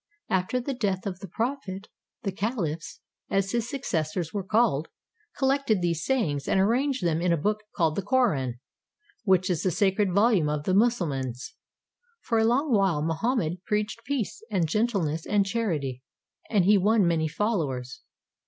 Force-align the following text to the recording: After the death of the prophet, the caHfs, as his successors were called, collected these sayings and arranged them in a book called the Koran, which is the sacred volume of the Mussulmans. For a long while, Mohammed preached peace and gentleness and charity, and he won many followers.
After 0.31 0.59
the 0.59 0.73
death 0.73 1.05
of 1.05 1.19
the 1.19 1.27
prophet, 1.27 1.87
the 2.23 2.31
caHfs, 2.31 3.01
as 3.29 3.51
his 3.51 3.69
successors 3.69 4.33
were 4.33 4.43
called, 4.43 4.87
collected 5.37 5.79
these 5.83 6.03
sayings 6.03 6.47
and 6.47 6.59
arranged 6.59 7.05
them 7.05 7.21
in 7.21 7.31
a 7.31 7.37
book 7.37 7.59
called 7.75 7.95
the 7.95 8.01
Koran, 8.01 8.59
which 9.25 9.47
is 9.47 9.61
the 9.61 9.69
sacred 9.69 10.11
volume 10.11 10.49
of 10.49 10.63
the 10.63 10.73
Mussulmans. 10.73 11.53
For 12.19 12.39
a 12.39 12.43
long 12.45 12.73
while, 12.73 13.03
Mohammed 13.03 13.63
preached 13.63 14.03
peace 14.03 14.41
and 14.49 14.67
gentleness 14.67 15.27
and 15.27 15.45
charity, 15.45 16.01
and 16.49 16.65
he 16.65 16.79
won 16.79 17.05
many 17.07 17.27
followers. 17.27 18.01